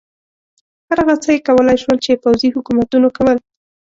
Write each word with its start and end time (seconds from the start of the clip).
هر 0.87 0.97
هغه 1.03 1.15
څه 1.23 1.29
یې 1.33 1.39
کولای 1.47 1.77
شول 1.83 1.97
چې 2.05 2.21
پوځي 2.23 2.49
حکومتونو 2.55 3.07
کول. 3.17 3.37